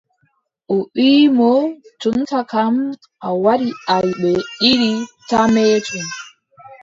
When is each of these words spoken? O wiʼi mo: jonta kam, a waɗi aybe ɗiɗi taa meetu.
O 0.75 0.75
wiʼi 0.95 1.25
mo: 1.37 1.51
jonta 2.01 2.39
kam, 2.51 2.75
a 3.27 3.29
waɗi 3.43 3.69
aybe 3.95 4.31
ɗiɗi 4.59 4.91
taa 5.29 5.45
meetu. 5.53 5.99